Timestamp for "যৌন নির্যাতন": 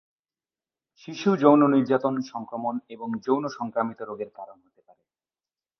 1.35-2.15